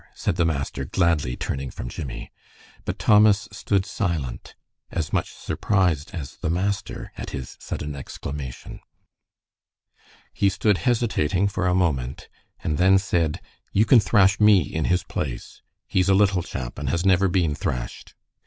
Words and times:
said 0.15 0.35
the 0.35 0.45
master, 0.45 0.83
gladly 0.83 1.35
turning 1.37 1.69
from 1.69 1.87
Jimmie. 1.87 2.31
But 2.85 2.97
Thomas 2.97 3.47
stood 3.51 3.85
silent, 3.85 4.55
as 4.89 5.13
much 5.13 5.31
surprised 5.31 6.09
as 6.11 6.37
the 6.37 6.49
master 6.49 7.11
at 7.19 7.29
his 7.29 7.55
sudden 7.59 7.95
exclamation. 7.95 8.79
He 10.33 10.49
stood 10.49 10.79
hesitating 10.89 11.49
for 11.49 11.67
a 11.67 11.75
moment, 11.75 12.29
and 12.63 12.79
then 12.79 12.97
said, 12.97 13.41
"You 13.73 13.85
can 13.85 13.99
thrash 13.99 14.39
me 14.39 14.61
in 14.61 14.85
his 14.85 15.03
place. 15.03 15.61
He's 15.85 16.09
a 16.09 16.15
little 16.15 16.41
chap, 16.41 16.79
and 16.79 16.89
has 16.89 17.05
never 17.05 17.27
been 17.27 17.53
thrashed." 17.53 18.15